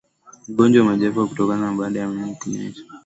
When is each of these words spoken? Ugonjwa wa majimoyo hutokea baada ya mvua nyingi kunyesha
Ugonjwa 0.49 0.79
wa 0.83 0.87
majimoyo 0.91 1.25
hutokea 1.27 1.71
baada 1.71 1.99
ya 1.99 2.07
mvua 2.07 2.23
nyingi 2.25 2.39
kunyesha 2.39 2.83